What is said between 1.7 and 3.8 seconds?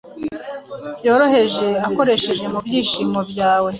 ukoresha mu byishimo byawe,